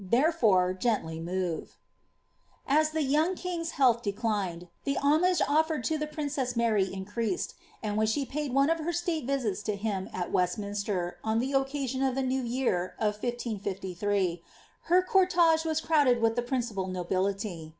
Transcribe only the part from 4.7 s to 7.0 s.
the homage oflered lo the princess Mary